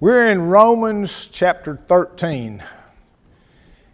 [0.00, 2.64] We're in Romans chapter 13.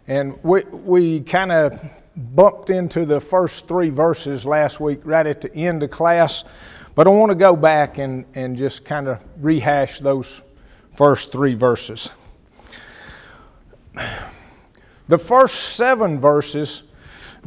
[0.07, 1.83] And we, we kind of
[2.15, 6.45] bumped into the first three verses last week, right at the end of class.
[6.95, 10.41] But I want to go back and, and just kind of rehash those
[10.95, 12.09] first three verses.
[15.09, 16.83] The first seven verses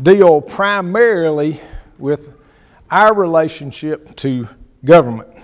[0.03, 1.63] deal primarily
[1.97, 2.35] with
[2.91, 4.51] our relationship to
[4.85, 5.40] government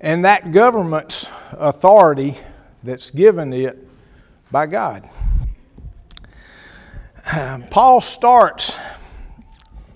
[0.00, 2.38] and that government's authority
[2.82, 3.78] that's given it
[4.50, 5.08] by God.
[7.70, 8.76] Paul starts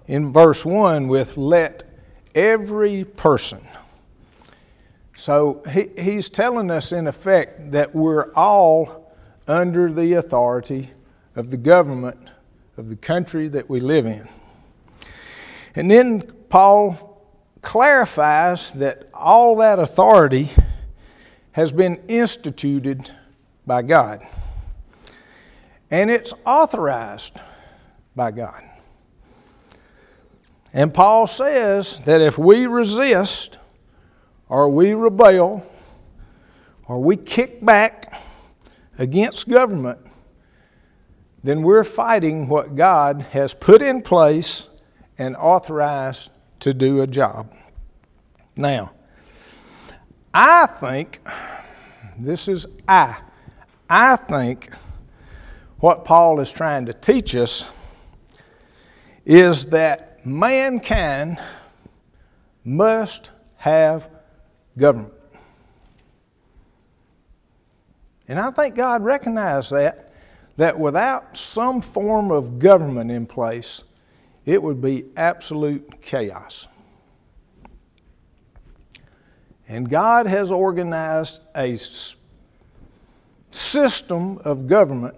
[0.07, 1.85] in verse 1 with, Let
[2.35, 3.61] every person.
[5.17, 9.13] So he, he's telling us, in effect, that we're all
[9.47, 10.91] under the authority
[11.35, 12.19] of the government
[12.77, 14.29] of the country that we live in.
[15.75, 17.08] And then Paul
[17.63, 20.51] clarifies that all that authority
[21.53, 23.11] has been instituted
[23.67, 24.27] by God.
[25.91, 27.41] And it's authorized
[28.15, 28.63] by God.
[30.73, 33.59] And Paul says that if we resist,
[34.49, 35.67] or we rebel,
[36.87, 38.21] or we kick back
[38.99, 39.99] against government,
[41.43, 44.69] then we're fighting what God has put in place
[45.17, 47.53] and authorized to do a job.
[48.57, 48.93] Now,
[50.35, 51.21] I think,
[52.19, 53.17] this is I,
[53.89, 54.71] I think
[55.79, 57.65] what Paul is trying to teach us
[59.25, 61.39] is that mankind
[62.65, 64.09] must have
[64.77, 65.13] government.
[68.27, 70.13] And I think God recognized that,
[70.57, 73.85] that without some form of government in place,
[74.49, 76.69] it would be absolute chaos.
[79.69, 81.77] And God has organized a
[83.51, 85.17] system of government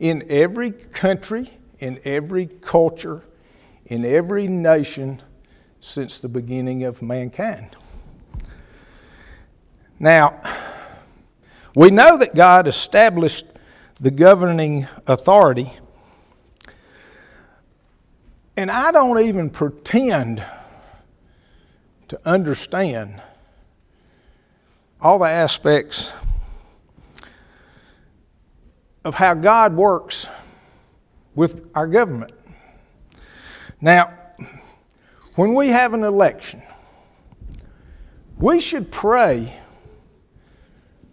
[0.00, 3.22] in every country, in every culture,
[3.86, 5.22] in every nation
[5.78, 7.76] since the beginning of mankind.
[10.00, 10.40] Now,
[11.76, 13.46] we know that God established
[14.00, 15.70] the governing authority
[18.56, 20.44] and I don't even pretend
[22.08, 23.20] to understand
[25.00, 26.10] all the aspects
[29.04, 30.26] of how God works
[31.34, 32.32] with our government.
[33.80, 34.14] Now,
[35.34, 36.62] when we have an election,
[38.38, 39.58] we should pray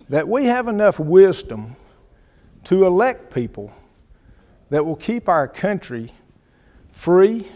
[0.09, 1.75] that we have enough wisdom
[2.66, 3.73] to elect people
[4.69, 6.13] that will keep our country
[6.91, 7.47] free,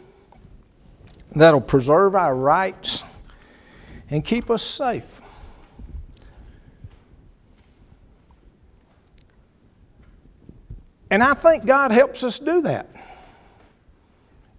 [1.35, 3.03] that'll preserve our rights
[4.09, 5.21] and keep us safe.
[11.09, 12.89] And I think God helps us do that.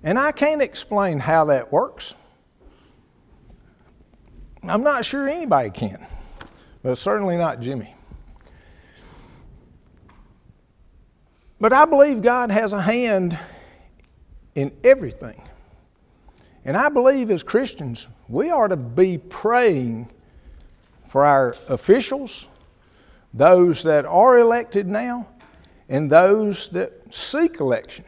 [0.02, 2.14] And I can't explain how that works.
[4.62, 6.06] I'm not sure anybody can,
[6.82, 7.94] but certainly not Jimmy.
[11.60, 13.38] But I believe God has a hand
[14.56, 15.40] in everything.
[16.64, 20.10] And I believe as Christians, we ought to be praying
[21.06, 22.48] for our officials,
[23.32, 25.28] those that are elected now,
[25.88, 28.04] and those that seek election.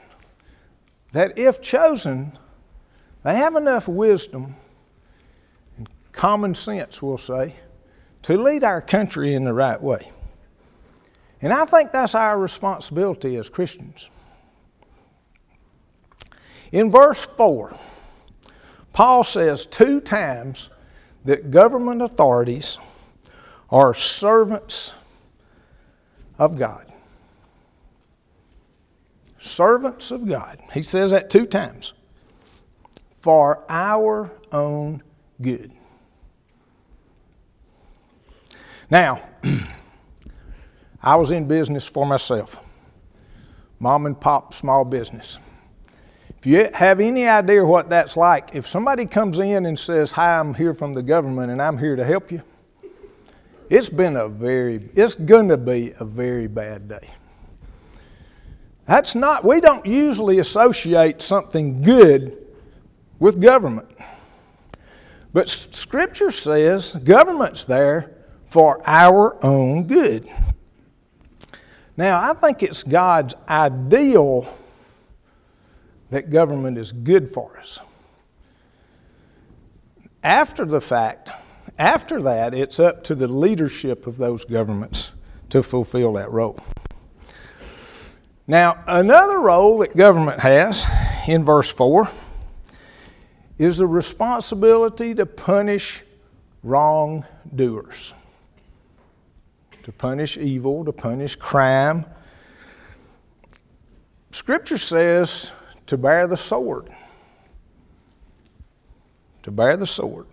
[1.13, 2.33] That if chosen,
[3.23, 4.57] they have enough wisdom
[5.77, 7.55] and common sense, we'll say,
[8.23, 10.11] to lead our country in the right way.
[11.41, 14.09] And I think that's our responsibility as Christians.
[16.73, 17.75] In verse 4,
[18.93, 20.71] Paul says two times
[21.25, 22.79] that government authorities
[23.71, 24.93] are servants
[26.39, 26.93] of God.
[29.39, 30.61] Servants of God.
[30.73, 31.95] He says that two times.
[33.21, 35.03] For our own
[35.41, 35.73] good.
[38.91, 39.21] Now,
[41.03, 42.59] I was in business for myself,
[43.79, 45.38] mom and pop small business.
[46.49, 50.55] You have any idea what that's like, if somebody comes in and says, Hi, I'm
[50.55, 52.41] here from the government and I'm here to help you,
[53.69, 57.11] it's been a very, it's going to be a very bad day.
[58.87, 62.39] That's not, we don't usually associate something good
[63.19, 63.91] with government.
[65.35, 68.11] But Scripture says government's there
[68.47, 70.27] for our own good.
[71.94, 74.49] Now, I think it's God's ideal
[76.10, 77.81] that government is good for us.
[80.22, 81.31] After the fact,
[81.78, 85.12] after that, it's up to the leadership of those governments
[85.50, 86.58] to fulfill that role.
[88.46, 90.87] Now, another role that government has
[91.26, 92.08] in verse 4
[93.58, 96.02] is the responsibility to punish
[96.62, 98.14] wrongdoers,
[99.82, 102.06] to punish evil, to punish crime.
[104.31, 105.50] Scripture says
[105.88, 106.88] to bear the sword.
[109.43, 110.26] To bear the sword.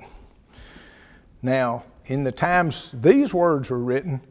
[1.41, 4.21] Now, in the times these words were written,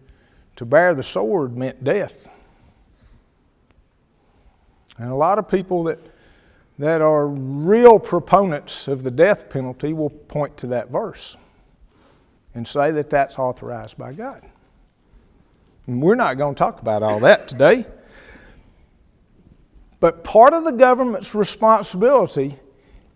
[0.57, 2.29] to bear the sword meant death.
[4.99, 5.99] And a lot of people that,
[6.79, 11.37] that are real proponents of the death penalty will point to that verse
[12.55, 14.43] and say that that's authorized by God.
[15.87, 17.87] And we're not going to talk about all that today.
[20.01, 22.59] But part of the government's responsibility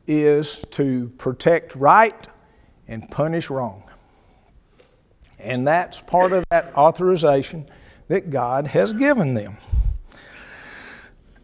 [0.07, 2.27] is to protect right
[2.87, 3.83] and punish wrong.
[5.39, 7.69] And that's part of that authorization
[8.09, 9.59] that God has given them.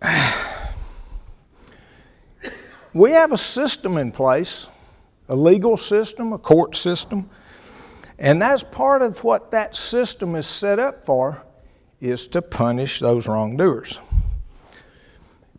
[2.94, 4.68] We have a system in place,
[5.28, 7.28] a legal system, a court system,
[8.20, 11.42] and that's part of what that system is set up for
[12.00, 13.98] is to punish those wrongdoers.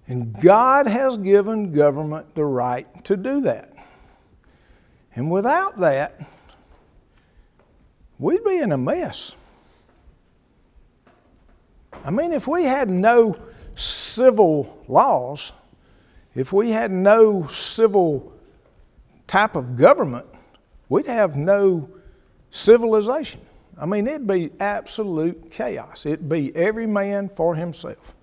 [0.08, 3.74] And God has given government the right to do that.
[5.16, 6.20] And without that,
[8.20, 9.32] we'd be in a mess.
[12.04, 13.36] I mean, if we had no
[13.76, 15.54] civil laws,
[16.36, 18.34] if we had no civil
[19.28, 20.28] type of government,
[20.90, 21.90] we'd have no
[22.52, 23.42] civilization.
[23.78, 26.06] I mean, it'd be absolute chaos.
[26.06, 28.15] It'd be every man for himself.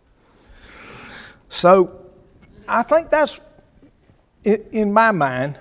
[1.53, 2.01] So
[2.67, 3.39] I think that's,
[4.43, 5.59] in my mind,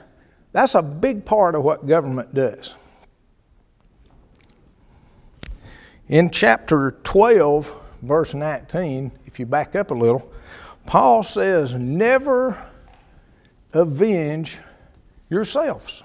[0.54, 2.76] that's a big part of what government does.
[6.08, 10.32] In chapter 12, verse 19, if you back up a little,
[10.86, 12.72] Paul says, Never
[13.74, 14.60] avenge
[15.30, 16.04] yourselves.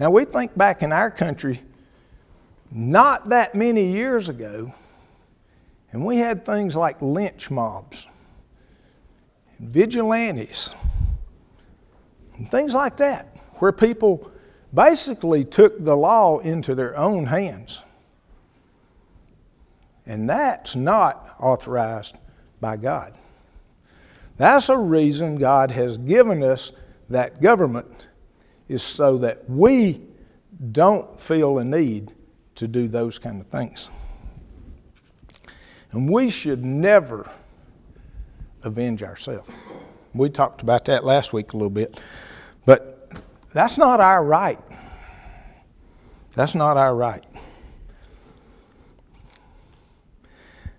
[0.00, 1.62] Now, we think back in our country,
[2.72, 4.74] not that many years ago,
[5.92, 8.06] and we had things like lynch mobs,
[9.60, 10.74] vigilantes,
[12.36, 14.30] and things like that, where people
[14.74, 17.82] basically took the law into their own hands.
[20.04, 22.16] And that's not authorized
[22.60, 23.14] by God.
[24.36, 26.72] That's a reason God has given us
[27.08, 28.08] that government,
[28.68, 30.02] is so that we
[30.72, 32.12] don't feel a need
[32.56, 33.88] to do those kind of things.
[35.96, 37.26] And we should never
[38.62, 39.50] avenge ourselves.
[40.12, 41.98] We talked about that last week a little bit.
[42.66, 43.10] But
[43.54, 44.58] that's not our right.
[46.34, 47.24] That's not our right.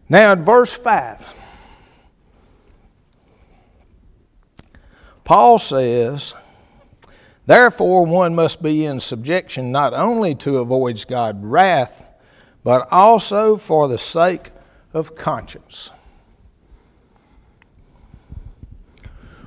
[0.07, 1.33] Now, in verse 5,
[5.23, 6.35] Paul says,
[7.47, 12.05] Therefore, one must be in subjection not only to avoid God's wrath,
[12.63, 14.51] but also for the sake
[14.97, 15.91] of conscience.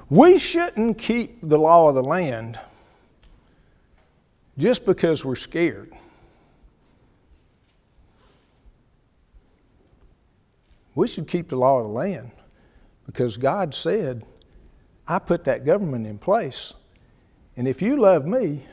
[0.08, 2.58] We shouldn't keep the law of the land
[4.56, 5.92] just because we're scared.
[10.94, 12.30] We should keep the law of the land
[13.06, 14.24] because God said,
[15.06, 16.74] I put that government in place,
[17.56, 18.66] and if you love me,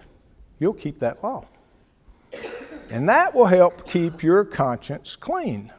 [0.59, 1.45] you'll keep that law.
[2.89, 5.71] And that will help keep your conscience clean.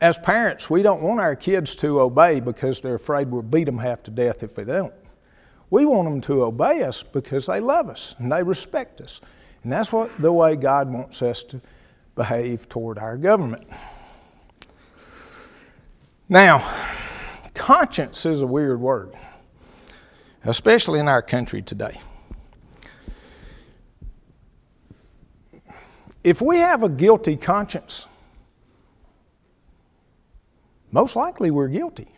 [0.00, 3.78] As parents, we don't want our kids to obey because they're afraid we'll beat them
[3.78, 4.92] half to death if they don't.
[5.70, 9.20] We want them to obey us because they love us and they respect us.
[9.62, 11.60] And that's what the way God wants us to
[12.14, 13.66] behave toward our government.
[16.28, 16.58] Now,
[17.54, 19.14] conscience is a weird word,
[20.44, 22.00] especially in our country today.
[26.22, 28.06] If we have a guilty conscience,
[30.96, 32.08] most likely we're guilty.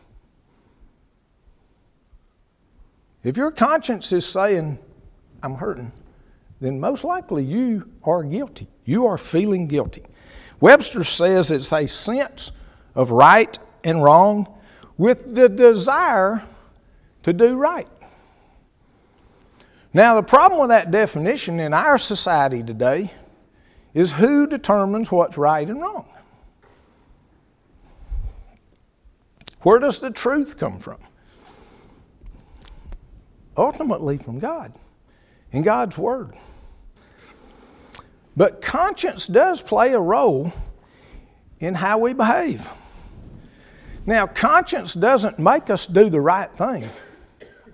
[3.24, 4.78] If your conscience is saying,
[5.42, 5.90] I'm hurting,
[6.60, 8.68] then most likely you are guilty.
[8.84, 10.04] You are feeling guilty.
[10.60, 12.52] Webster says it's a sense
[12.94, 14.46] of right and wrong
[14.96, 16.44] with the desire
[17.24, 17.88] to do right.
[19.92, 23.10] Now, the problem with that definition in our society today
[23.92, 26.08] is who determines what's right and wrong?
[29.62, 30.98] Where does the truth come from?
[33.58, 34.72] ultimately from God
[35.52, 36.34] in God's Word.
[38.36, 40.52] But conscience does play a role
[41.58, 42.68] in how we behave.
[44.06, 46.88] Now, conscience doesn't make us do the right thing,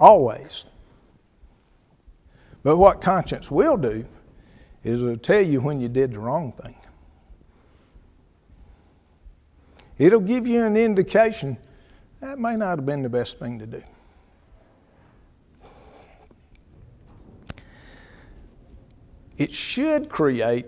[0.00, 0.64] always.
[2.62, 4.06] But what conscience will do
[4.82, 6.74] is it'll tell you when you did the wrong thing.
[9.98, 11.58] It'll give you an indication
[12.24, 13.82] that may not have been the best thing to do.
[19.36, 20.64] It should create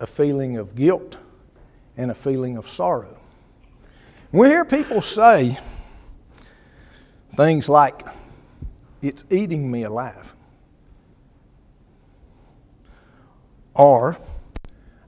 [0.00, 1.18] a feeling of guilt
[1.98, 3.18] and a feeling of sorrow.
[4.32, 5.58] We hear people say
[7.36, 8.06] things like,
[9.02, 10.34] it's eating me alive.
[13.74, 14.16] Or,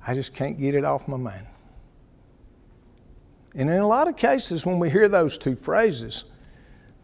[0.07, 1.47] I just can't get it off my mind.
[3.55, 6.25] And in a lot of cases, when we hear those two phrases,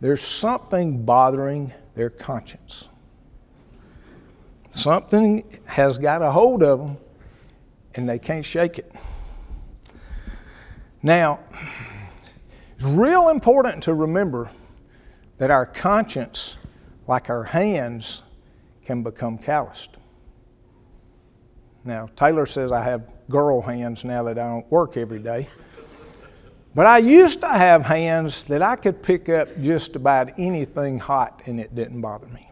[0.00, 2.88] there's something bothering their conscience.
[4.71, 6.99] Something has got a hold of them
[7.95, 8.95] and they can't shake it.
[11.02, 11.40] Now,
[12.76, 14.50] it's real important to remember
[15.38, 16.57] that our conscience,
[17.07, 18.23] like our hands,
[18.85, 19.97] can become calloused.
[21.85, 25.49] Now, Taylor says I have girl hands now that I don't work every day.
[26.78, 31.42] But I used to have hands that I could pick up just about anything hot
[31.47, 32.49] and it didn't bother me.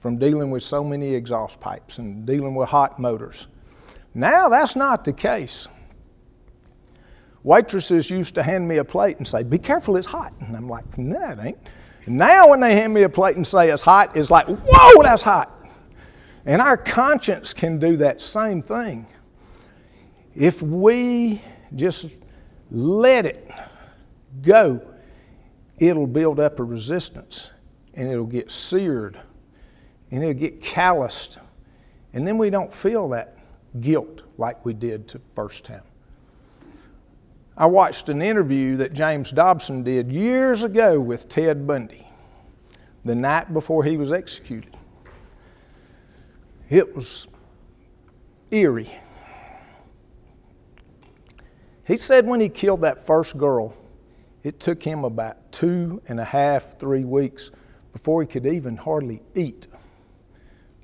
[0.00, 3.46] From dealing with so many exhaust pipes and dealing with hot motors.
[4.14, 5.68] Now that's not the case.
[7.42, 10.32] Waitresses used to hand me a plate and say, Be careful, it's hot.
[10.40, 11.58] And I'm like, No, it ain't.
[12.06, 15.20] Now when they hand me a plate and say it's hot, it's like, Whoa, that's
[15.20, 15.68] hot.
[16.46, 19.06] And our conscience can do that same thing.
[20.34, 21.42] If we
[21.74, 22.22] just
[22.70, 23.50] let it
[24.42, 24.80] go,
[25.78, 27.50] it'll build up a resistance
[27.94, 29.18] and it'll get seared
[30.10, 31.38] and it'll get calloused.
[32.12, 33.38] And then we don't feel that
[33.80, 35.82] guilt like we did the first time.
[37.56, 42.06] I watched an interview that James Dobson did years ago with Ted Bundy,
[43.02, 44.76] the night before he was executed.
[46.70, 47.26] It was
[48.50, 48.90] eerie.
[51.88, 53.74] He said when he killed that first girl,
[54.42, 57.50] it took him about two and a half, three weeks
[57.94, 59.66] before he could even hardly eat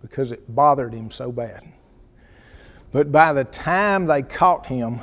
[0.01, 1.63] because it bothered him so bad.
[2.91, 5.01] But by the time they caught him,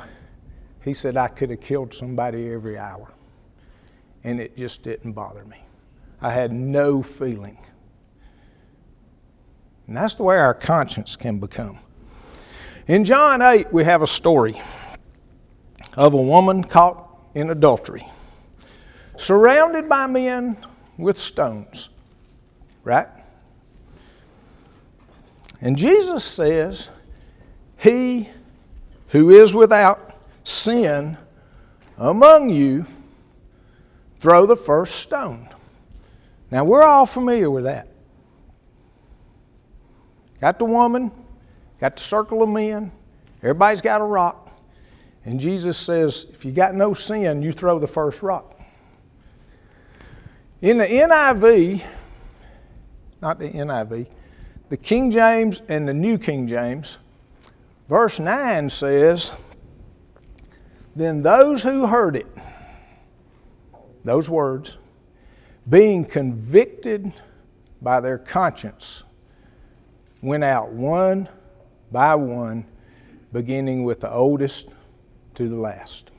[0.82, 3.12] he said, I could have killed somebody every hour.
[4.24, 5.58] And it just didn't bother me.
[6.20, 7.58] I had no feeling.
[9.86, 11.78] And that's the way our conscience can become.
[12.88, 14.60] In John 8, we have a story
[15.96, 18.06] of a woman caught in adultery,
[19.16, 20.56] surrounded by men
[20.98, 21.90] with stones.
[22.84, 23.08] Right?
[25.60, 26.88] And Jesus says,
[27.76, 28.28] He
[29.08, 31.16] who is without sin
[31.98, 32.86] among you,
[34.20, 35.48] throw the first stone.
[36.50, 37.88] Now, we're all familiar with that.
[40.40, 41.12] Got the woman,
[41.78, 42.90] got the circle of men,
[43.42, 44.41] everybody's got a rock.
[45.24, 48.60] And Jesus says, if you got no sin, you throw the first rock.
[50.60, 51.82] In the NIV,
[53.20, 54.06] not the NIV,
[54.68, 56.98] the King James and the New King James,
[57.88, 59.32] verse 9 says,
[60.96, 62.26] Then those who heard it,
[64.04, 64.76] those words,
[65.68, 67.12] being convicted
[67.80, 69.04] by their conscience,
[70.20, 71.28] went out one
[71.92, 72.64] by one,
[73.32, 74.68] beginning with the oldest
[75.34, 76.10] to the last.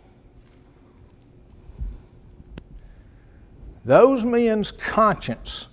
[3.86, 5.68] Those men's conscience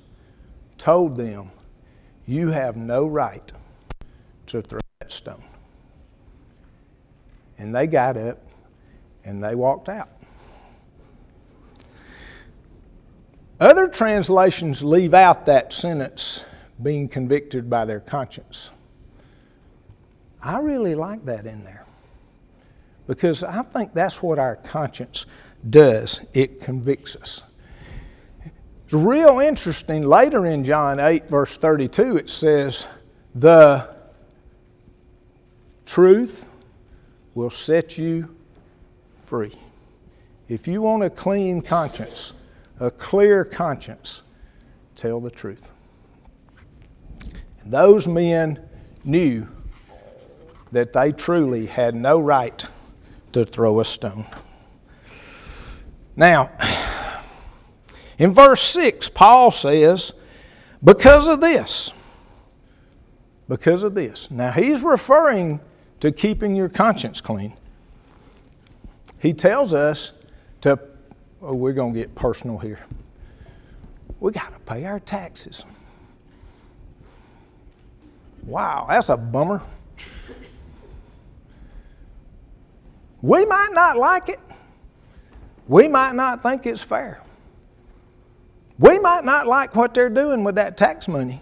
[0.79, 1.51] told them,
[2.27, 3.53] You have no right
[4.47, 5.45] to throw that stone.
[7.59, 8.39] And they got up
[9.25, 10.11] and they walked out.
[13.61, 16.45] Other translations leave out that sentence,
[16.83, 18.71] being convicted by their conscience.
[20.43, 21.85] I really like that in there
[23.11, 25.26] because I think that's what our conscience
[25.69, 26.21] does.
[26.33, 27.43] It convicts us.
[28.45, 30.05] It's real interesting.
[30.05, 32.87] Later in John 8, verse 32, it says,
[33.35, 33.93] The
[35.87, 36.47] truth
[37.35, 38.33] will set you
[39.26, 39.55] free.
[40.49, 42.33] If you want a clean conscience,
[42.79, 44.23] a clear conscience,
[44.95, 45.73] tell the truth.
[47.62, 48.61] And those men
[49.02, 49.49] knew
[50.71, 52.64] that they truly had no right
[53.33, 54.27] to throw a stone.
[56.17, 56.51] Now,
[58.19, 60.13] in verse 6, Paul says,
[60.83, 61.93] Because of this.
[63.49, 64.31] Because of this.
[64.31, 65.61] Now, he's referring
[66.01, 67.55] to keeping your conscience clean.
[69.19, 70.13] He tells us
[70.63, 70.79] to,
[71.43, 72.81] oh, we're going to get personal here.
[74.19, 75.65] We got to pay our taxes.
[78.43, 79.63] Wow, that's a bummer.
[83.23, 84.41] We might not like it.
[85.69, 87.21] We might not think it's fair.
[88.79, 91.41] We might not like what they're doing with that tax money.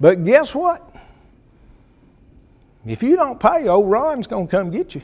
[0.00, 0.94] But guess what?
[2.86, 5.02] If you don't pay, old Ron's going to come get you.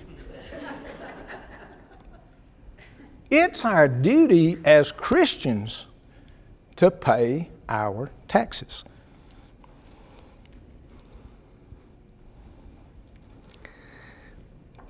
[3.30, 5.86] it's our duty as Christians
[6.76, 8.84] to pay our taxes.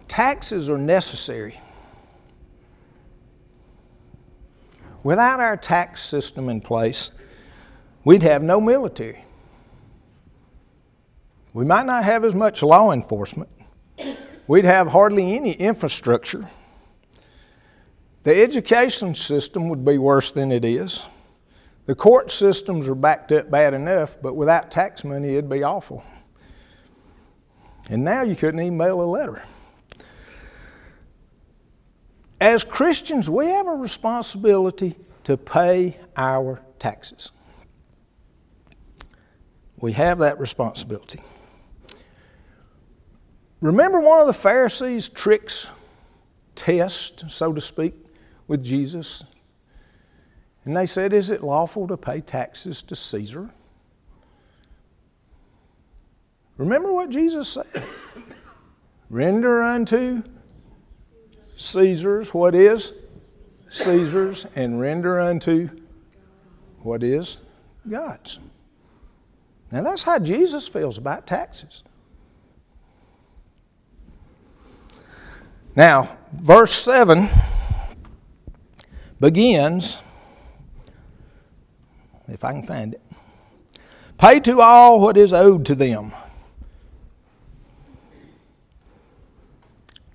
[0.09, 1.61] Taxes are necessary.
[5.03, 7.13] Without our tax system in place,
[8.05, 9.25] we'd have no military.
[11.53, 13.51] We might not have as much law enforcement.
[14.47, 16.49] We'd have hardly any infrastructure.
[18.25, 21.01] The education system would be worse than it is.
[21.87, 26.05] The court systems are backed up bad enough, but without tax money, it'd be awful.
[27.91, 29.43] And now you couldn't even mail a letter.
[32.41, 37.33] As Christians, we have a responsibility to pay our taxes.
[39.77, 41.21] We have that responsibility.
[43.61, 45.67] Remember one of the Pharisees' tricks,
[46.55, 47.95] test, so to speak,
[48.47, 49.25] with Jesus?
[50.65, 53.51] And they said, Is it lawful to pay taxes to Caesar?
[56.57, 57.85] Remember what Jesus said?
[59.11, 60.23] Render unto
[61.59, 62.93] Caesar's what is
[63.69, 65.69] Caesar's, and render unto
[66.81, 67.39] what is
[67.89, 68.39] God's.
[69.71, 71.83] Now that's how Jesus feels about taxes.
[75.77, 77.29] Now, verse 7
[79.21, 79.99] begins,
[82.29, 83.03] if I can find it,
[84.17, 86.13] pay to all what is owed to them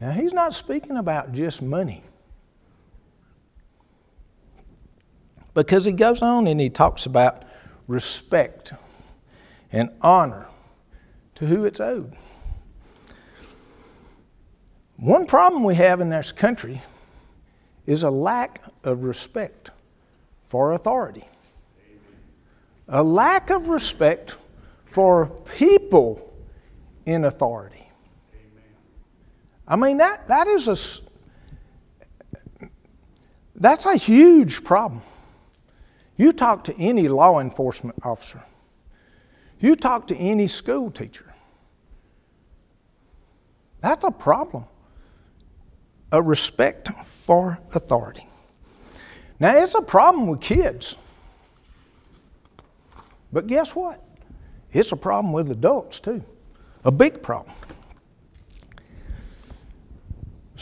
[0.04, 2.04] Now, he's not speaking about just money.
[5.54, 7.44] Because he goes on and he talks about
[7.88, 8.74] respect
[9.72, 10.48] and honor
[11.36, 12.12] to who it's owed.
[14.98, 16.82] One problem we have in this country
[17.86, 19.70] is a lack of respect
[20.44, 21.24] for authority,
[22.90, 24.36] a lack of respect
[24.84, 26.36] for people
[27.06, 27.83] in authority.
[29.74, 30.78] I mean, that, that is a,
[33.56, 35.02] that's a huge problem.
[36.16, 38.44] You talk to any law enforcement officer,
[39.60, 41.34] you talk to any school teacher.
[43.82, 44.66] That's a problem.
[46.12, 48.28] A respect for authority.
[49.40, 50.98] Now, it's a problem with kids.
[53.32, 54.04] But guess what?
[54.72, 56.22] It's a problem with adults too.
[56.86, 57.56] A big problem.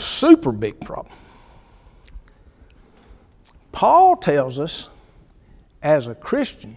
[0.01, 1.15] Super big problem.
[3.71, 4.89] Paul tells us
[5.83, 6.75] as a Christian,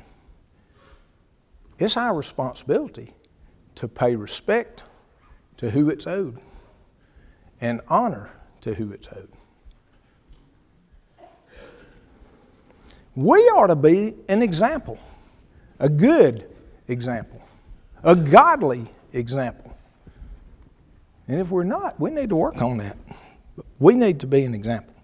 [1.78, 3.14] it's our responsibility
[3.76, 4.82] to pay respect
[5.56, 6.38] to who it's owed
[7.62, 9.32] and honor to who it's owed.
[13.16, 14.98] We ought to be an example,
[15.78, 16.54] a good
[16.88, 17.40] example,
[18.02, 19.73] a godly example.
[21.26, 22.96] And if we're not, we need to work on that.
[23.78, 24.94] We need to be an example.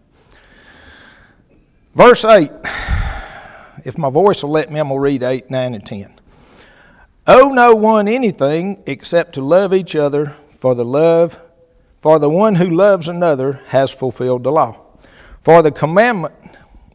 [1.95, 2.51] Verse 8.
[3.85, 6.15] If my voice will let me, I'm going to read 8, 9, and 10.
[7.27, 11.41] Owe no one anything except to love each other, for the love,
[11.99, 14.77] for the one who loves another has fulfilled the law.
[15.41, 16.35] For the commandment,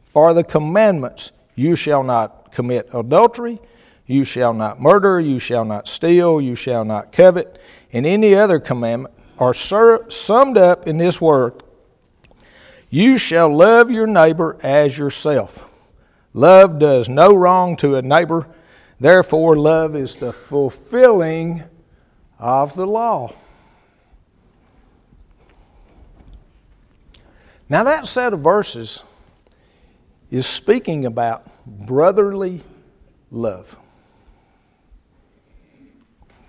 [0.06, 3.60] for the commandments, you shall not commit adultery,
[4.06, 7.60] you shall not murder, you shall not steal, you shall not covet,
[7.92, 11.63] and any other commandment are summed up in this word
[12.89, 15.71] You shall love your neighbor as yourself.
[16.34, 18.48] Love does no wrong to a neighbor,
[19.00, 21.63] therefore, love is the fulfilling
[22.39, 23.34] of the law.
[27.67, 29.02] Now, that set of verses
[30.30, 32.62] is speaking about brotherly
[33.32, 33.76] love.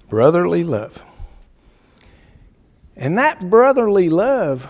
[0.08, 1.02] Brotherly love.
[2.96, 4.68] And that brotherly love,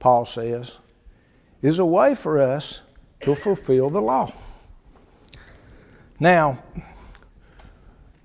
[0.00, 0.78] Paul says,
[1.62, 2.80] is a way for us
[3.20, 4.32] to fulfill the law.
[6.18, 6.62] Now,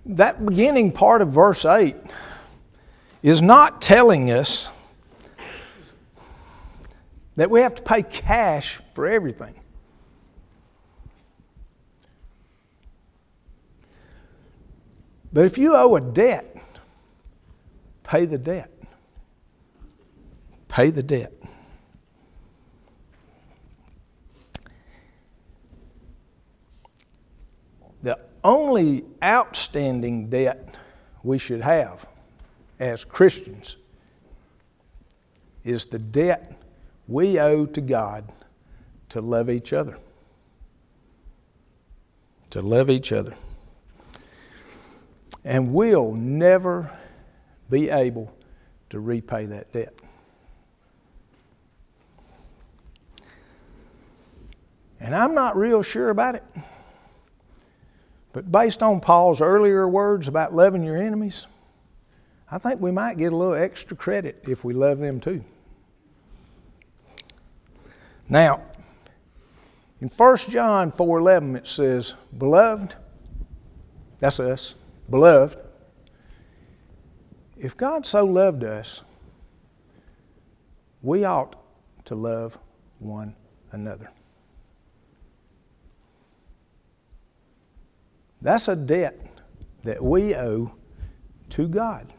[0.06, 1.96] that beginning part of verse 8
[3.22, 4.70] is not telling us
[7.36, 9.56] that we have to pay cash for everything.
[15.34, 16.56] But if you owe a debt,
[18.04, 18.74] pay the debt.
[20.75, 21.31] Pay the debt.
[28.03, 30.75] The only outstanding debt
[31.23, 32.05] we should have
[32.77, 33.77] as Christians
[35.63, 36.59] is the debt
[37.07, 38.29] we owe to God
[39.07, 39.97] to love each other.
[42.49, 43.33] To love each other.
[45.45, 46.91] And we'll never
[47.69, 48.35] be able
[48.89, 49.93] to repay that debt.
[55.06, 56.44] And I'm not real sure about it.
[58.34, 61.46] But based on Paul's earlier words about loving your enemies,
[62.50, 65.44] I think we might get a little extra credit if we love them too.
[68.28, 68.62] Now,
[70.02, 72.96] in 1 John 4:11 it says, "Beloved,
[74.20, 74.74] that's us,
[75.08, 75.62] beloved,
[77.56, 79.04] if God so loved us,
[81.04, 81.56] we ought
[82.06, 82.58] to love
[82.98, 83.36] one
[83.72, 84.10] another."
[88.41, 89.19] That's a debt
[89.84, 90.71] that we owe
[91.50, 92.12] to God.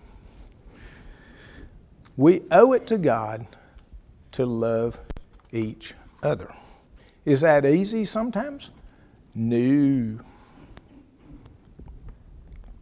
[2.16, 3.46] We owe it to God
[4.32, 4.98] to love
[5.52, 6.52] each other.
[7.24, 8.70] Is that easy sometimes?
[9.34, 10.20] No.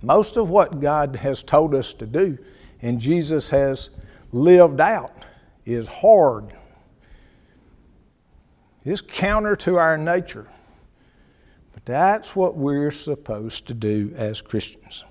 [0.03, 2.39] Most of what God has told us to do
[2.83, 3.89] and Jesus has
[4.31, 5.17] lived out
[5.65, 6.53] is hard.
[8.85, 10.47] It's counter to our nature.
[11.85, 15.05] That's what we're supposed to do as Christians.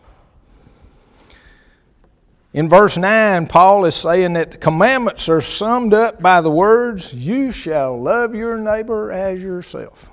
[2.53, 7.13] In verse 9, Paul is saying that the commandments are summed up by the words,
[7.13, 10.09] You shall love your neighbor as yourself.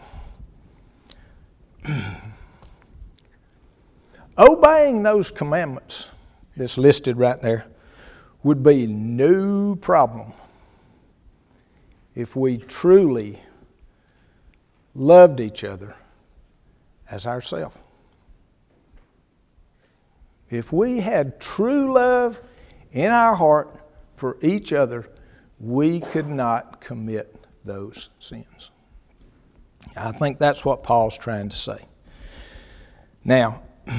[4.38, 6.08] Obeying those commandments
[6.56, 7.66] that's listed right there
[8.42, 10.32] would be no problem
[12.14, 13.38] if we truly
[14.94, 15.94] loved each other
[17.10, 17.76] as ourselves.
[20.48, 22.40] If we had true love
[22.92, 23.70] in our heart
[24.16, 25.08] for each other,
[25.60, 28.70] we could not commit those sins.
[29.96, 31.84] I think that's what Paul's trying to say.
[33.24, 33.62] Now,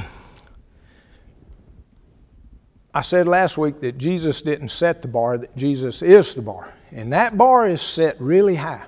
[2.93, 6.74] I said last week that Jesus didn't set the bar, that Jesus is the bar.
[6.91, 8.84] And that bar is set really high.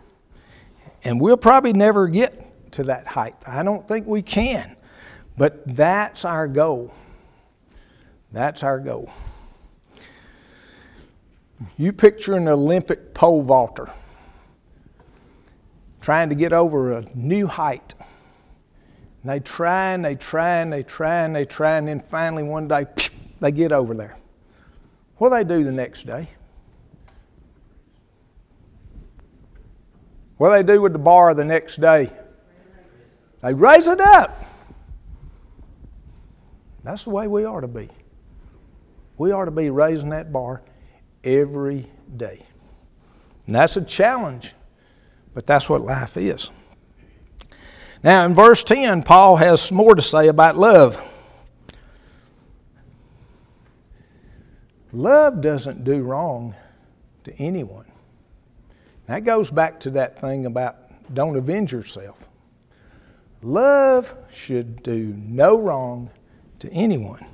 [1.05, 2.42] And we'll probably never get
[2.73, 3.35] to that height.
[3.47, 4.75] I don't think we can.
[5.37, 6.93] But that's our goal.
[8.31, 9.09] That's our goal.
[11.77, 13.89] You picture an Olympic pole vaulter
[16.01, 17.93] trying to get over a new height.
[19.21, 22.43] And they try and they try and they try and they try, and then finally
[22.43, 22.85] one day
[23.39, 24.17] they get over there.
[25.17, 26.27] What do they do the next day?
[30.37, 32.09] What do they do with the bar the next day?
[33.43, 34.45] They raise it up.
[36.83, 37.89] That's the way we are to be.
[39.17, 40.63] We are to be raising that bar
[41.25, 42.41] every day.
[43.45, 44.53] And that's a challenge,
[45.33, 46.51] but that's what life is.
[48.01, 51.01] Now, in verse 10, Paul has more to say about love.
[54.93, 56.55] Love doesn't do wrong
[57.25, 57.85] to anyone.
[59.07, 60.77] That goes back to that thing about
[61.13, 62.27] don't avenge yourself.
[63.43, 66.09] Love should do no wrong
[66.59, 67.25] to anyone.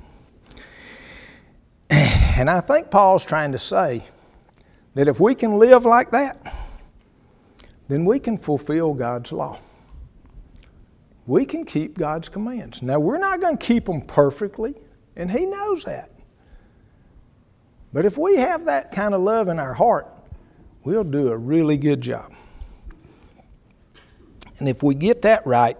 [2.36, 4.02] And I think Paul's trying to say
[4.94, 6.40] that if we can live like that,
[7.88, 9.58] then we can fulfill God's law.
[11.26, 12.80] We can keep God's commands.
[12.80, 14.74] Now, we're not going to keep them perfectly,
[15.16, 16.10] and He knows that.
[17.92, 20.08] But if we have that kind of love in our heart,
[20.82, 22.32] we'll do a really good job.
[24.58, 25.76] And if we get that right,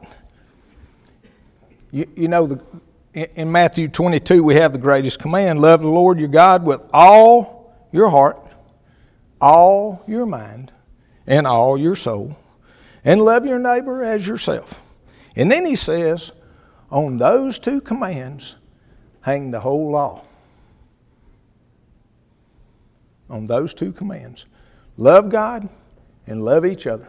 [1.90, 2.60] you, you know, the,
[3.12, 7.74] in Matthew 22, we have the greatest command love the Lord your God with all
[7.92, 8.38] your heart,
[9.40, 10.72] all your mind,
[11.26, 12.36] and all your soul,
[13.04, 14.80] and love your neighbor as yourself.
[15.34, 16.32] And then he says,
[16.90, 18.56] on those two commands
[19.22, 20.22] hang the whole law.
[23.28, 24.46] On those two commands
[24.96, 25.68] love God
[26.26, 27.08] and love each other.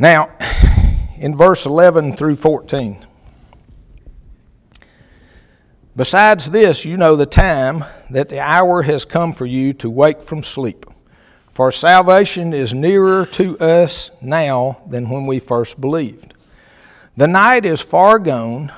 [0.00, 0.30] Now,
[1.16, 3.04] in verse 11 through 14,
[5.96, 10.22] besides this, you know the time that the hour has come for you to wake
[10.22, 10.86] from sleep.
[11.50, 16.32] For salvation is nearer to us now than when we first believed.
[17.16, 18.72] The night is far gone,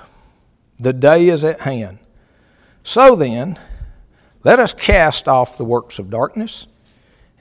[0.79, 1.99] the day is at hand.
[2.83, 3.59] So then,
[4.43, 6.67] let us cast off the works of darkness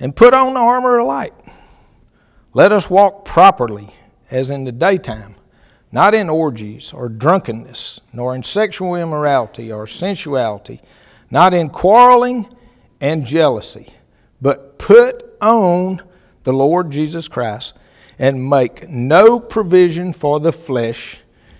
[0.01, 1.33] and put on the armor of light.
[2.53, 3.91] Let us walk properly
[4.31, 5.35] as in the daytime,
[5.91, 10.81] not in orgies or drunkenness, nor in sexual immorality or sensuality,
[11.29, 12.47] not in quarreling
[12.99, 13.93] and jealousy,
[14.41, 16.01] but put on
[16.43, 17.73] the Lord Jesus Christ
[18.17, 21.19] and make no provision for the flesh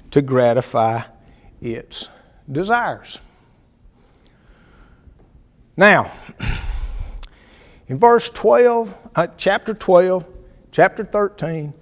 [0.09, 1.01] to gratify
[1.61, 2.09] its
[2.51, 3.19] desires.
[5.77, 6.11] Now,
[7.87, 10.25] in verse 12, uh, chapter 12,
[10.79, 11.73] chapter 13,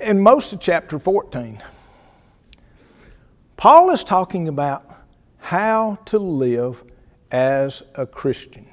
[0.00, 1.60] and most of chapter 14,
[3.58, 4.90] Paul is talking about
[5.36, 6.82] how to live
[7.30, 8.66] as a Christian.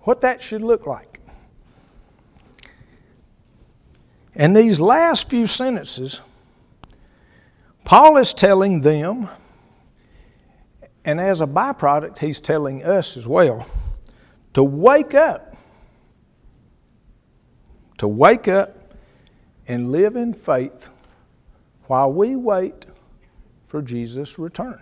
[0.00, 1.22] What that should look like.
[4.34, 6.20] And these last few sentences,
[7.82, 9.30] Paul is telling them
[11.06, 13.66] and as a byproduct, he's telling us as well
[14.56, 15.54] to wake up.
[17.98, 18.94] To wake up
[19.68, 20.88] and live in faith
[21.88, 22.86] while we wait
[23.68, 24.80] for Jesus' return.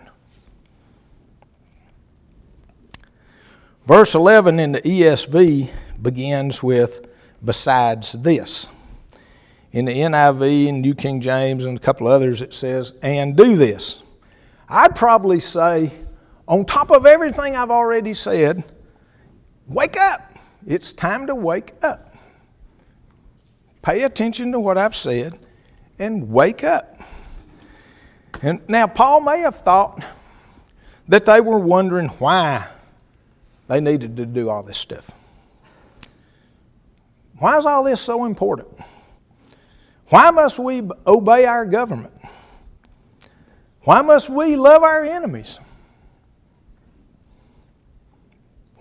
[3.85, 5.69] Verse 11 in the ESV
[6.01, 7.05] begins with,
[7.43, 8.67] besides this.
[9.73, 13.57] In the NIV and New King James and a couple others, it says, and do
[13.57, 13.99] this.
[14.69, 15.91] I'd probably say,
[16.47, 18.63] on top of everything I've already said,
[19.67, 20.37] wake up.
[20.65, 22.15] It's time to wake up.
[23.81, 25.37] Pay attention to what I've said
[25.99, 26.99] and wake up.
[28.41, 30.03] And now, Paul may have thought
[31.07, 32.67] that they were wondering why
[33.67, 35.09] they needed to do all this stuff.
[37.37, 38.69] Why is all this so important?
[40.07, 42.13] Why must we obey our government?
[43.81, 45.59] Why must we love our enemies?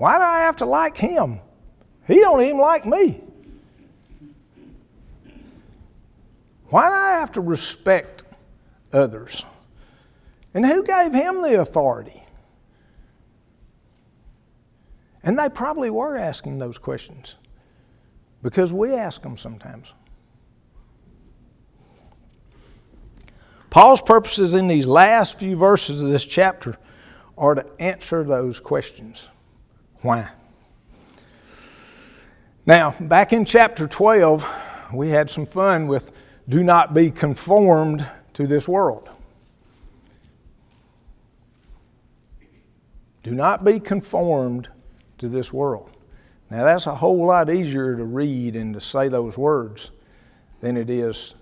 [0.04, 1.40] Why do I have to like him?
[2.06, 3.22] He don't even like me.
[6.66, 8.22] Why do I have to respect
[8.92, 9.46] others?
[10.52, 12.22] And who gave him the authority?
[15.22, 17.36] And they probably were asking those questions
[18.42, 19.94] because we ask them sometimes.
[23.70, 26.76] Paul's purposes in these last few verses of this chapter
[27.38, 29.30] are to answer those questions.
[30.04, 30.28] Why?
[32.66, 34.46] Now, back in chapter 12,
[34.92, 36.12] we had some fun with
[36.46, 39.08] do not be conformed to this world.
[43.22, 44.68] Do not be conformed
[45.16, 45.90] to this world.
[46.50, 49.90] Now, that's a whole lot easier to read and to say those words
[50.60, 51.34] than it is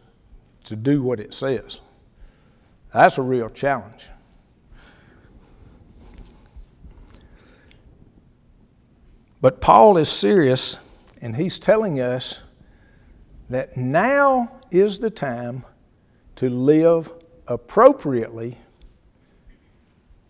[0.66, 1.80] to do what it says.
[2.94, 4.11] That's a real challenge.
[9.42, 10.78] But Paul is serious,
[11.20, 12.38] and he's telling us
[13.50, 15.64] that now is the time
[16.36, 17.10] to live
[17.48, 18.56] appropriately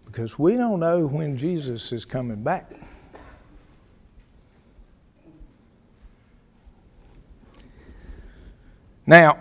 [0.06, 2.72] because we don't know when Jesus is coming back.
[9.06, 9.38] Now,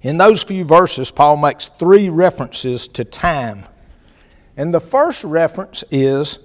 [0.00, 3.66] in those few verses, Paul makes three references to time.
[4.56, 6.38] And the first reference is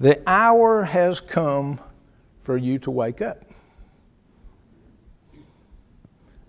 [0.00, 1.78] the hour has come
[2.40, 3.44] for you to wake up.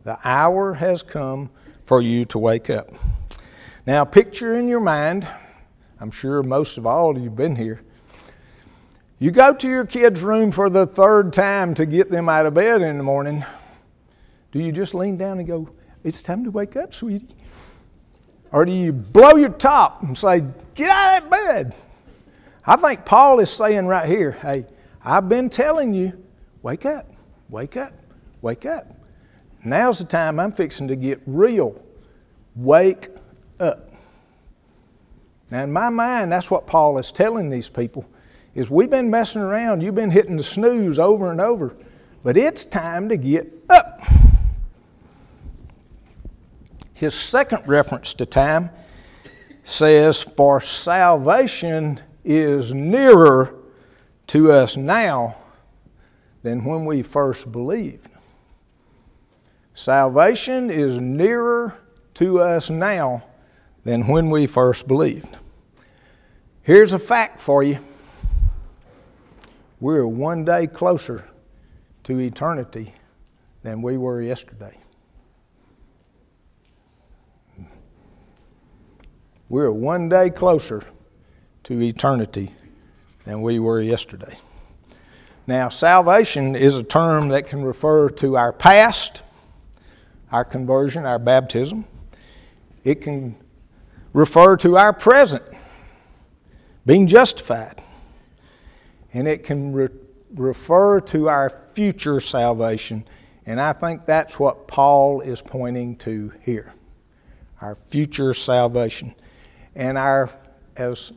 [0.04, 1.52] The hour has come
[1.84, 2.90] for you to wake up.
[3.86, 5.28] Now, picture in your mind,
[6.00, 7.82] I'm sure most of all you've been here.
[9.20, 12.56] You go to your kid's room for the third time to get them out of
[12.56, 13.46] bed in the morning.
[14.52, 15.70] Do you just lean down and go,
[16.04, 17.36] It's time to wake up, sweetie?
[18.52, 21.76] Or do you blow your top and say, Get out of that bed?
[22.66, 24.66] I think Paul is saying right here, hey,
[25.04, 26.24] I've been telling you,
[26.62, 27.12] wake up,
[27.50, 27.94] wake up,
[28.42, 28.88] wake up.
[29.64, 31.82] Now's the time I'm fixing to get real.
[32.56, 33.10] Wake
[33.60, 33.92] up.
[35.50, 38.06] Now, in my mind, that's what Paul is telling these people
[38.54, 41.76] is we've been messing around, you've been hitting the snooze over and over,
[42.24, 44.02] but it's time to get up.
[46.94, 48.70] His second reference to time
[49.64, 53.54] says, For salvation is nearer
[54.28, 55.36] to us now
[56.44, 58.08] than when we first believed.
[59.74, 61.76] Salvation is nearer
[62.16, 63.24] to us now
[63.84, 65.28] than when we first believed.
[66.62, 67.80] Here's a fact for you
[69.80, 71.26] we're one day closer
[72.04, 72.94] to eternity
[73.64, 74.78] than we were yesterday.
[79.50, 80.84] We're one day closer
[81.64, 82.52] to eternity
[83.26, 84.36] than we were yesterday.
[85.48, 89.22] Now, salvation is a term that can refer to our past,
[90.32, 91.86] our conversion, our baptism.
[92.84, 93.36] It can
[94.14, 95.44] refer to our present,
[96.86, 97.82] being justified.
[99.14, 99.90] And it can re-
[100.36, 103.06] refer to our future salvation.
[103.46, 106.74] And I think that's what Paul is pointing to here
[107.60, 109.14] our future salvation.
[109.76, 110.32] And our,
[110.76, 111.12] as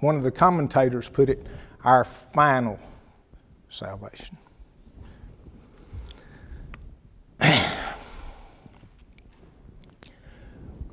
[0.00, 1.46] one of the commentators put it,
[1.84, 2.78] our final
[3.68, 4.36] salvation.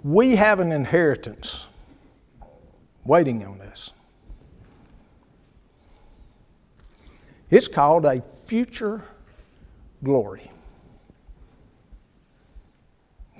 [0.04, 1.68] we have an inheritance
[3.06, 3.92] waiting on us.
[7.50, 9.04] It's called a future
[10.04, 10.50] glory.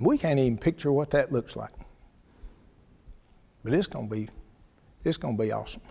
[0.00, 1.72] We can't even picture what that looks like.
[3.62, 4.28] But it's going to be
[5.04, 5.82] it's going to be awesome.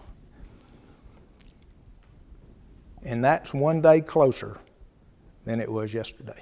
[3.04, 4.58] And that's one day closer
[5.46, 6.42] than it was yesterday.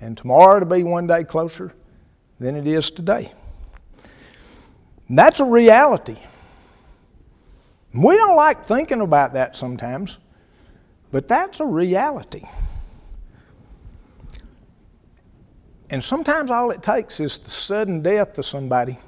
[0.00, 1.72] And tomorrow to be one day closer
[2.38, 3.32] than it is today.
[5.08, 6.16] And that's a reality.
[7.94, 10.18] We don't like thinking about that sometimes,
[11.10, 12.42] but that's a reality.
[15.88, 18.98] And sometimes all it takes is the sudden death of somebody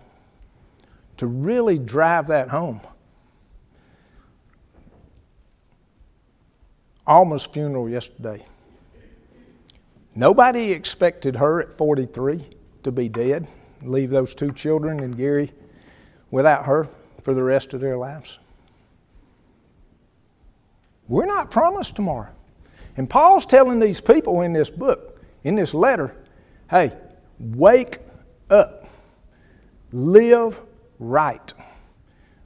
[1.18, 2.81] to really drive that home.
[7.07, 8.44] Alma's funeral yesterday.
[10.14, 12.44] Nobody expected her at 43
[12.83, 13.46] to be dead,
[13.83, 15.52] leave those two children and Gary
[16.31, 16.88] without her
[17.22, 18.38] for the rest of their lives.
[21.09, 22.31] We're not promised tomorrow.
[22.96, 26.14] And Paul's telling these people in this book, in this letter,
[26.70, 26.92] hey,
[27.38, 28.00] wake
[28.50, 28.88] up.
[29.92, 30.61] Live
[30.98, 31.52] right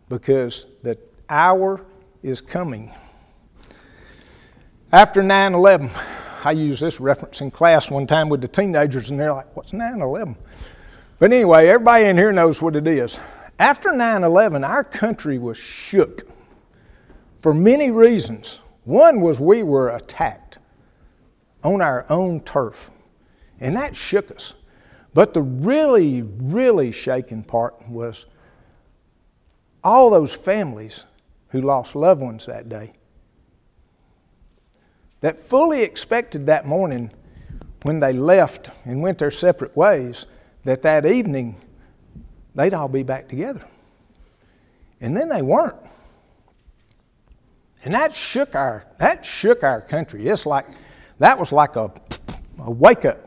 [0.09, 1.81] because the hour
[2.23, 2.91] is coming.
[4.93, 5.91] After 9 11,
[6.45, 9.73] I used this reference in class one time with the teenagers, and they're like, What's
[9.73, 10.37] 9 11?
[11.19, 13.19] But anyway, everybody in here knows what it is.
[13.59, 16.27] After 9 11, our country was shook
[17.39, 18.61] for many reasons.
[18.85, 20.59] One was we were attacked
[21.63, 22.91] on our own turf,
[23.61, 24.55] and that shook us.
[25.15, 28.27] But the really, really shaking part was
[29.85, 31.07] all those families
[31.49, 32.93] who lost loved ones that day
[35.21, 37.11] that fully expected that morning
[37.83, 40.27] when they left and went their separate ways
[40.65, 41.57] that that evening
[42.55, 43.63] they'd all be back together.
[45.01, 45.77] And then they weren't.
[47.85, 50.29] And that shook our that shook our country.
[50.29, 50.67] It's like
[51.19, 51.93] that was like a,
[52.59, 53.27] a wake up.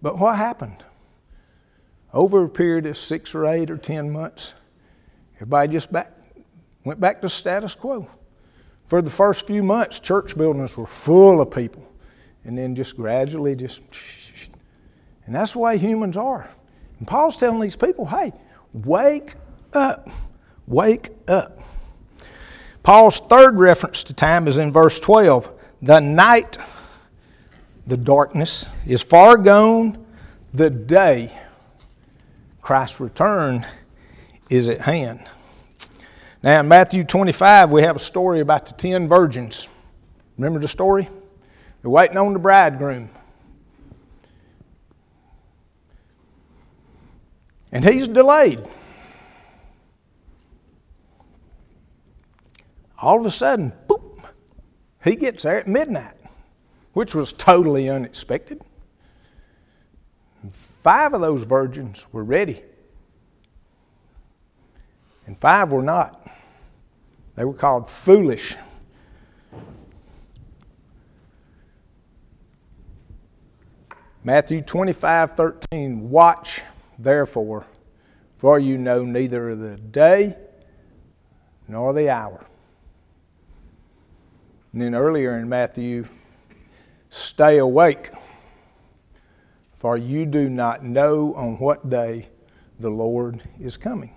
[0.00, 0.84] But what happened?
[2.12, 4.52] Over a period of six or eight or ten months,
[5.36, 6.12] everybody just back,
[6.84, 8.08] went back to status quo.
[8.86, 11.82] For the first few months, church buildings were full of people.
[12.44, 13.82] And then just gradually, just.
[15.26, 16.48] And that's the way humans are.
[16.98, 18.32] And Paul's telling these people, hey,
[18.72, 19.34] wake
[19.72, 20.08] up.
[20.68, 21.60] Wake up.
[22.84, 25.52] Paul's third reference to time is in verse 12.
[25.82, 26.58] The night,
[27.88, 30.04] the darkness, is far gone,
[30.54, 31.32] the day
[32.66, 33.64] Christ's return
[34.50, 35.20] is at hand.
[36.42, 39.68] Now, in Matthew 25, we have a story about the ten virgins.
[40.36, 41.08] Remember the story?
[41.80, 43.08] They're waiting on the bridegroom.
[47.70, 48.66] And he's delayed.
[52.98, 54.24] All of a sudden, boop,
[55.04, 56.16] he gets there at midnight,
[56.94, 58.60] which was totally unexpected.
[60.86, 62.62] Five of those virgins were ready,
[65.26, 66.24] and five were not.
[67.34, 68.54] They were called foolish.
[74.22, 76.08] Matthew 25, 13.
[76.08, 76.62] Watch,
[77.00, 77.66] therefore,
[78.36, 80.36] for you know neither the day
[81.66, 82.46] nor the hour.
[84.72, 86.06] And then earlier in Matthew,
[87.10, 88.12] stay awake
[89.86, 92.28] for you do not know on what day
[92.80, 94.12] the Lord is coming.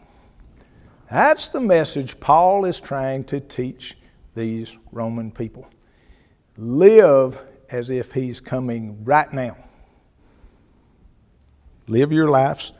[1.11, 3.95] That's the message Paul is trying to teach
[4.33, 5.67] these Roman people.
[6.57, 7.39] Live
[7.69, 9.57] as if he's coming right now.
[11.85, 12.73] Live your lives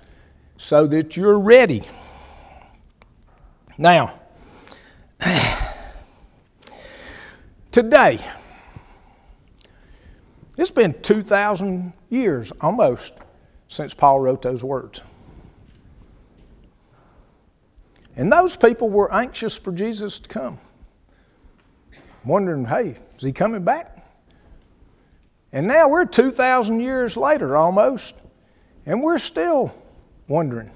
[0.58, 1.84] so that you're ready.
[3.78, 4.20] Now,
[7.72, 8.20] today,
[10.60, 13.14] it's been 2,000 years almost
[13.68, 15.01] since Paul wrote those words.
[18.16, 20.60] And those people were anxious for Jesus to come,
[22.26, 24.05] wondering, hey, is he coming back?
[25.53, 28.16] And now we're 2,000 years later almost,
[28.86, 29.74] and we're still
[30.28, 30.72] wondering,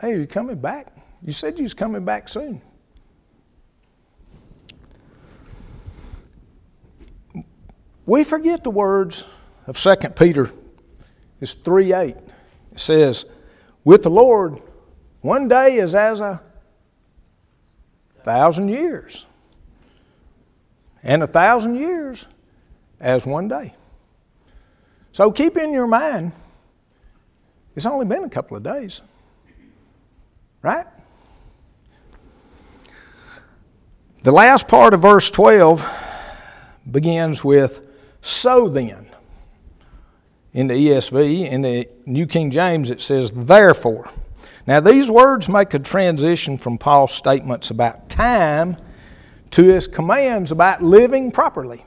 [0.00, 0.96] hey, are you coming back?
[1.22, 2.60] You said you was coming back soon.
[8.06, 9.24] We forget the words
[9.66, 10.50] of 2 Peter.
[11.40, 12.16] It's 3 8.
[12.72, 13.26] It says,
[13.84, 14.60] With the Lord,
[15.20, 16.40] one day is as a
[18.22, 19.26] thousand years,
[21.02, 22.26] and a thousand years
[23.00, 23.74] as one day.
[25.12, 26.32] So keep in your mind,
[27.74, 29.02] it's only been a couple of days,
[30.62, 30.86] right?
[34.22, 35.88] The last part of verse 12
[36.90, 37.85] begins with,
[38.26, 39.06] So then.
[40.52, 44.10] In the ESV, in the New King James, it says, Therefore.
[44.66, 48.78] Now, these words make a transition from Paul's statements about time
[49.52, 51.84] to his commands about living properly.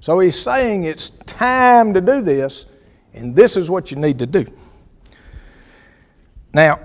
[0.00, 2.64] So he's saying it's time to do this,
[3.12, 4.46] and this is what you need to do.
[6.54, 6.80] Now,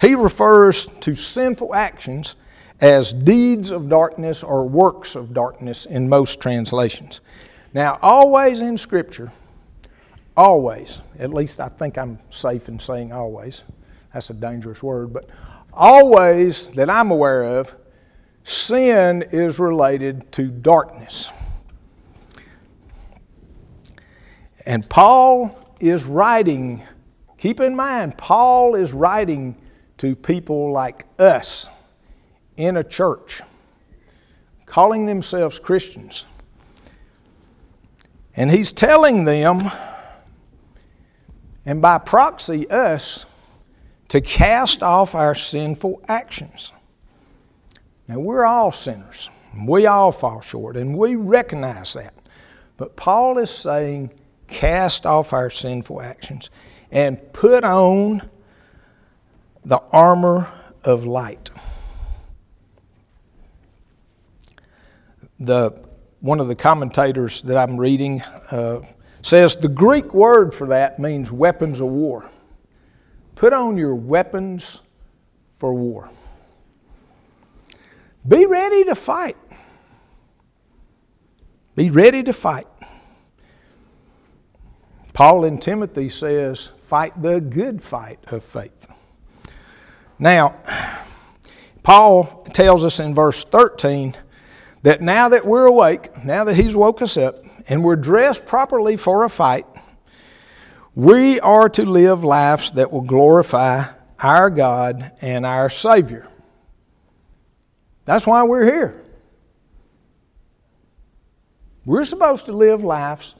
[0.00, 2.34] he refers to sinful actions
[2.80, 7.20] as deeds of darkness or works of darkness in most translations.
[7.74, 9.32] Now, always in Scripture,
[10.36, 13.62] always, at least I think I'm safe in saying always,
[14.12, 15.30] that's a dangerous word, but
[15.72, 17.74] always that I'm aware of,
[18.44, 21.30] sin is related to darkness.
[24.66, 26.82] And Paul is writing,
[27.38, 29.56] keep in mind, Paul is writing
[29.98, 31.68] to people like us
[32.56, 33.40] in a church,
[34.66, 36.26] calling themselves Christians.
[38.34, 39.60] And he's telling them,
[41.64, 43.26] and by proxy, us,
[44.08, 46.72] to cast off our sinful actions.
[48.08, 49.30] Now, we're all sinners.
[49.66, 52.14] We all fall short, and we recognize that.
[52.76, 54.10] But Paul is saying,
[54.48, 56.50] cast off our sinful actions
[56.90, 58.28] and put on
[59.64, 60.48] the armor
[60.84, 61.50] of light.
[65.38, 65.72] The,
[66.22, 68.80] one of the commentators that I'm reading uh,
[69.22, 72.30] says the Greek word for that means weapons of war.
[73.34, 74.82] Put on your weapons
[75.58, 76.08] for war.
[78.26, 79.36] Be ready to fight.
[81.74, 82.68] Be ready to fight.
[85.12, 88.86] Paul in Timothy says, fight the good fight of faith.
[90.20, 90.54] Now,
[91.82, 94.14] Paul tells us in verse 13
[94.82, 98.96] that now that we're awake, now that he's woke us up, and we're dressed properly
[98.96, 99.66] for a fight,
[100.94, 103.84] we are to live lives that will glorify
[104.18, 106.28] our God and our Savior.
[108.04, 109.04] That's why we're here.
[111.84, 113.34] We're supposed to live lives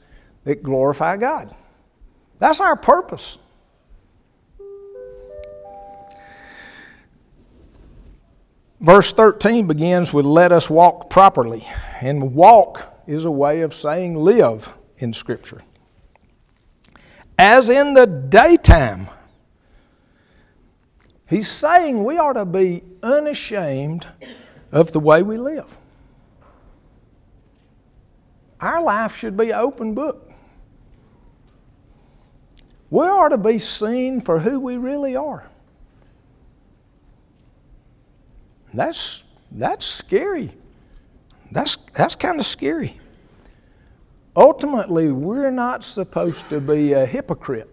[0.45, 1.53] that glorify God.
[2.39, 3.37] That's our purpose.
[8.83, 11.65] Verse 13 begins with, Let us walk properly.
[12.01, 15.63] And walk is a way of saying live in Scripture
[17.37, 19.09] as in the daytime.
[21.27, 24.07] He's saying we ought to be unashamed
[24.71, 25.75] of the way we live.
[28.59, 30.31] Our life should be open book.
[32.89, 35.49] We ought to be seen for who we really are.
[38.73, 40.51] That's, that's scary.
[41.51, 42.99] That's, that's kind of scary.
[44.35, 47.69] Ultimately, we're not supposed to be a hypocrite.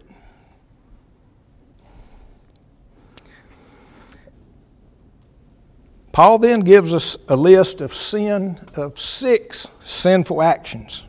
[6.12, 11.06] Paul then gives us a list of sin of six sinful actions,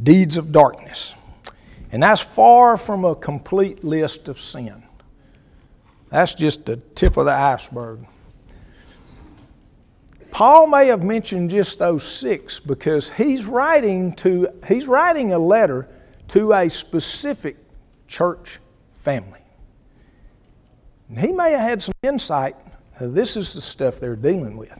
[0.00, 1.14] deeds of darkness.
[1.90, 4.82] And that's far from a complete list of sin.
[6.10, 8.06] That's just the tip of the iceberg.
[10.30, 15.88] Paul may have mentioned just those six because he's writing to he's writing a letter
[16.28, 17.56] to a specific
[18.06, 18.58] church
[19.02, 19.40] family.
[21.08, 22.56] And he may have had some insight.
[23.00, 24.78] Uh, this is the stuff they're dealing with.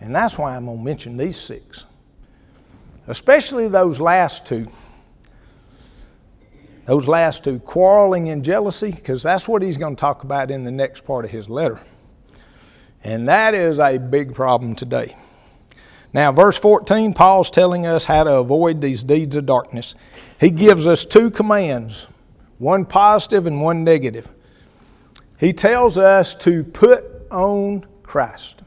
[0.00, 1.86] And that's why I'm going to mention these six,
[3.06, 4.68] especially those last two.
[6.84, 10.64] Those last two, quarreling and jealousy, because that's what he's going to talk about in
[10.64, 11.80] the next part of his letter.
[13.04, 15.16] And that is a big problem today.
[16.12, 19.94] Now, verse 14, Paul's telling us how to avoid these deeds of darkness.
[20.38, 22.06] He gives us two commands
[22.58, 24.30] one positive and one negative.
[25.38, 28.62] He tells us to put on Christ.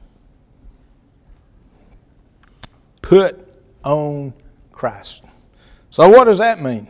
[3.01, 3.47] Put
[3.83, 4.33] on
[4.73, 5.23] Christ.
[5.91, 6.89] So, what does that mean?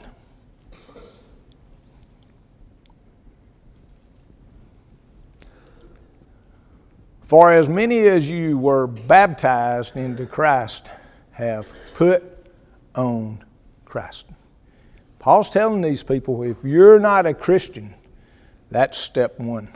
[7.25, 10.91] For as many as you were baptized into Christ
[11.31, 12.23] have put
[12.93, 13.43] on
[13.83, 14.27] Christ.
[15.17, 17.95] Paul's telling these people if you're not a Christian,
[18.69, 19.69] that's step one.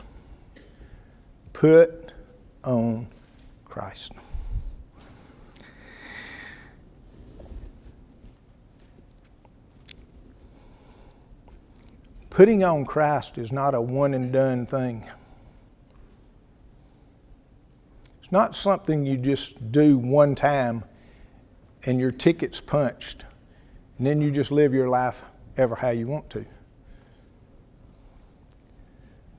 [1.52, 2.12] Put
[2.62, 3.08] on
[3.64, 4.12] Christ.
[12.30, 15.04] Putting on Christ is not a one and done thing.
[18.30, 20.84] It's not something you just do one time
[21.84, 23.24] and your ticket's punched
[23.98, 25.20] and then you just live your life
[25.56, 26.46] ever how you want to.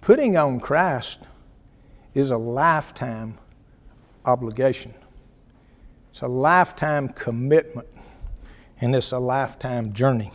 [0.01, 1.21] Putting on Christ
[2.13, 3.37] is a lifetime
[4.25, 4.93] obligation.
[6.09, 7.87] It's a lifetime commitment,
[8.81, 10.31] and it's a lifetime journey.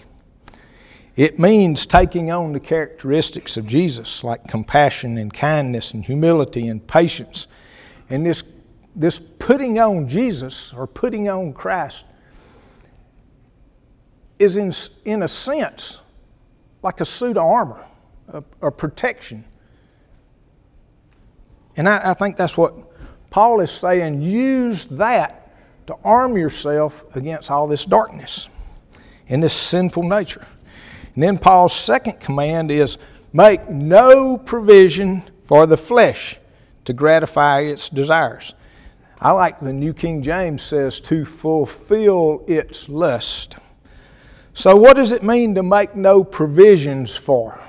[1.15, 6.87] It means taking on the characteristics of Jesus, like compassion and kindness and humility and
[6.87, 7.47] patience
[8.11, 8.45] and this,
[8.95, 12.05] this putting on Jesus or putting on Christ
[14.39, 14.73] is, in,
[15.05, 16.01] in a sense,
[16.83, 17.85] like a suit of armor,
[18.29, 19.45] a, a protection.
[21.77, 22.75] And I, I think that's what
[23.31, 24.23] Paul is saying.
[24.23, 25.43] Use that
[25.87, 28.49] to arm yourself against all this darkness
[29.29, 30.47] and this sinful nature.
[31.15, 32.99] And then Paul's second command is
[33.33, 36.39] make no provision for the flesh
[36.87, 38.55] to gratify its desires.
[39.20, 43.57] I like the New King James says to fulfill its lust.
[44.55, 47.61] So, what does it mean to make no provisions for?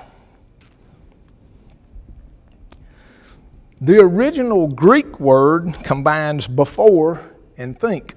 [3.80, 7.20] The original Greek word combines before
[7.56, 8.14] and think,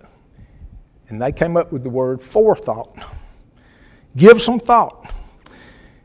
[1.07, 2.97] and they came up with the word forethought.
[4.15, 5.13] Give some thought.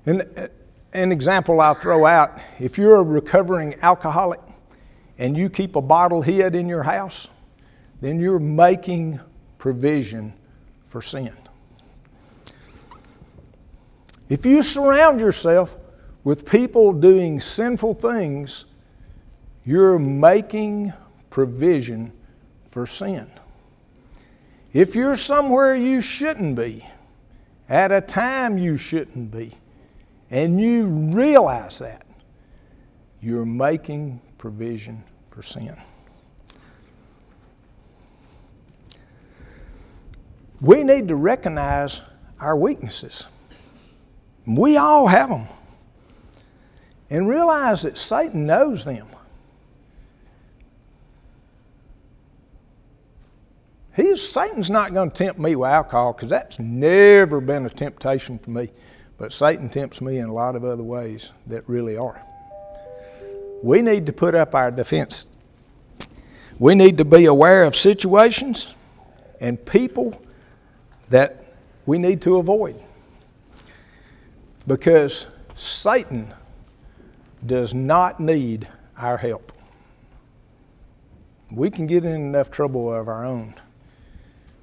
[0.04, 0.50] And
[0.92, 4.40] an example I'll throw out if you're a recovering alcoholic,
[5.18, 7.28] and you keep a bottle hid in your house,
[8.00, 9.20] then you're making
[9.58, 10.32] provision
[10.88, 11.32] for sin.
[14.28, 15.76] If you surround yourself
[16.24, 18.64] with people doing sinful things,
[19.64, 20.92] you're making
[21.30, 22.12] provision
[22.70, 23.30] for sin.
[24.72, 26.84] If you're somewhere you shouldn't be,
[27.68, 29.52] at a time you shouldn't be,
[30.30, 32.04] and you realize that,
[33.20, 35.76] you're making provision for sin.
[40.60, 42.00] We need to recognize
[42.40, 43.26] our weaknesses.
[44.46, 45.46] We all have them.
[47.10, 49.06] And realize that Satan knows them.
[53.94, 58.38] He's, Satan's not going to tempt me with alcohol because that's never been a temptation
[58.38, 58.70] for me.
[59.18, 62.20] But Satan tempts me in a lot of other ways that really are.
[63.62, 65.26] We need to put up our defense.
[66.58, 68.74] We need to be aware of situations
[69.40, 70.20] and people
[71.10, 71.44] that
[71.84, 72.80] we need to avoid.
[74.66, 76.32] Because Satan
[77.44, 79.52] does not need our help.
[81.52, 83.54] We can get in enough trouble of our own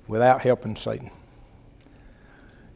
[0.07, 1.11] without helping Satan.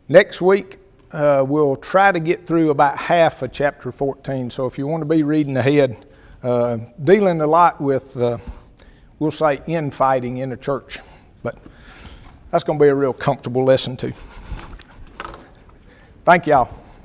[0.07, 0.77] Next week,
[1.11, 4.49] uh, we'll try to get through about half of chapter 14.
[4.49, 6.05] So if you want to be reading ahead,
[6.43, 8.37] uh, dealing a lot with, uh,
[9.19, 10.99] we'll say, infighting in the church.
[11.43, 11.57] But
[12.51, 14.13] that's going to be a real comfortable lesson, too.
[16.25, 16.69] Thank y'all.